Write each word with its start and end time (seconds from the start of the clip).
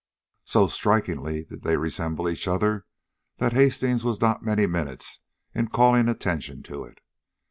So 0.45 0.65
strikingly 0.65 1.43
did 1.45 1.61
they 1.61 1.77
resemble 1.77 2.27
each 2.27 2.47
other, 2.47 2.87
that 3.37 3.53
Hastings 3.53 4.03
was 4.03 4.19
not 4.19 4.41
many 4.43 4.65
minutes 4.65 5.19
in 5.53 5.67
calling 5.67 6.09
attention 6.09 6.63
to 6.63 6.83
it. 6.85 6.97